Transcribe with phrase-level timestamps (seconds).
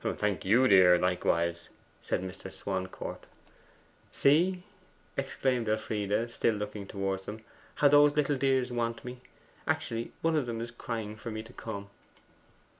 [0.03, 1.69] 'Thank you, dear, likewise,'
[2.01, 2.51] said Mr.
[2.51, 3.23] Swancourt.
[4.11, 4.63] 'See,'
[5.15, 7.37] exclaimed Elfride, still looking towards them,
[7.75, 9.19] 'how those little dears want me!
[9.67, 11.87] Actually one of them is crying for me to come.